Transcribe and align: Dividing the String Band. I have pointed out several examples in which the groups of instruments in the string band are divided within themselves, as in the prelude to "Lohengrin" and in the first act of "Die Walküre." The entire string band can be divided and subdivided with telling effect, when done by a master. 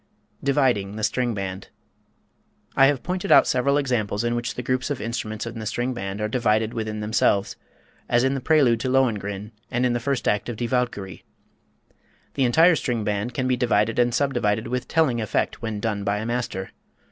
Dividing 0.43 0.95
the 0.95 1.03
String 1.03 1.35
Band. 1.35 1.67
I 2.75 2.87
have 2.87 3.03
pointed 3.03 3.31
out 3.31 3.45
several 3.45 3.77
examples 3.77 4.23
in 4.23 4.33
which 4.33 4.55
the 4.55 4.63
groups 4.63 4.89
of 4.89 4.99
instruments 4.99 5.45
in 5.45 5.59
the 5.59 5.67
string 5.67 5.93
band 5.93 6.19
are 6.19 6.27
divided 6.27 6.73
within 6.73 7.01
themselves, 7.01 7.55
as 8.09 8.23
in 8.23 8.33
the 8.33 8.41
prelude 8.41 8.79
to 8.79 8.89
"Lohengrin" 8.89 9.51
and 9.69 9.85
in 9.85 9.93
the 9.93 9.99
first 9.99 10.27
act 10.27 10.49
of 10.49 10.55
"Die 10.57 10.65
Walküre." 10.65 11.21
The 12.33 12.45
entire 12.45 12.75
string 12.75 13.03
band 13.03 13.35
can 13.35 13.47
be 13.47 13.55
divided 13.55 13.99
and 13.99 14.11
subdivided 14.11 14.65
with 14.69 14.87
telling 14.87 15.21
effect, 15.21 15.61
when 15.61 15.79
done 15.79 16.03
by 16.03 16.17
a 16.17 16.25
master. 16.25 16.71